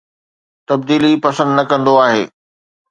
[0.67, 2.23] تبديلي پسند نه ڪندو آھي